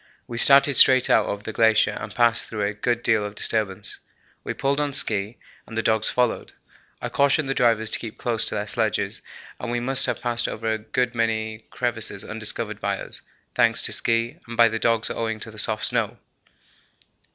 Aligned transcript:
We 0.25 0.39
started 0.39 0.73
straight 0.77 1.11
out 1.11 1.27
over 1.27 1.43
the 1.43 1.53
glacier 1.53 1.91
and 1.91 2.15
passed 2.15 2.47
through 2.47 2.63
a 2.65 2.73
good 2.73 3.03
deal 3.03 3.23
of 3.23 3.35
disturbance. 3.35 3.99
We 4.43 4.55
pulled 4.55 4.79
on 4.79 4.93
ski 4.93 5.37
and 5.67 5.77
the 5.77 5.83
dogs 5.83 6.09
followed. 6.09 6.53
I 6.99 7.09
cautioned 7.09 7.47
the 7.47 7.53
drivers 7.53 7.91
to 7.91 7.99
keep 7.99 8.17
close 8.17 8.43
to 8.45 8.55
their 8.55 8.65
sledges 8.65 9.21
and 9.59 9.69
we 9.69 9.79
must 9.79 10.07
have 10.07 10.19
passed 10.19 10.47
over 10.47 10.71
a 10.73 10.79
good 10.79 11.13
many 11.13 11.65
crevasses 11.69 12.25
undiscovered 12.25 12.81
by 12.81 12.99
us, 12.99 13.21
thanks 13.53 13.83
to 13.83 13.91
ski, 13.91 14.39
and 14.47 14.57
by 14.57 14.69
the 14.69 14.79
dogs 14.79 15.11
owing 15.11 15.39
to 15.41 15.51
the 15.51 15.59
soft 15.59 15.85
snow. 15.85 16.17